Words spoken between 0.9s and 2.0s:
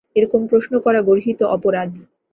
গর্হিত অপরাধ।